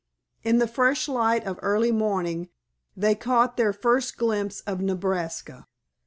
In 0.43 0.57
the 0.57 0.65
fresh 0.67 1.07
light 1.07 1.43
of 1.45 1.59
early 1.61 1.91
morning, 1.91 2.49
they 2.97 3.13
caught 3.13 3.55
their 3.55 3.71
first 3.71 4.17
glimpse 4.17 4.61
of 4.61 4.81
Nebraska. 4.81 5.67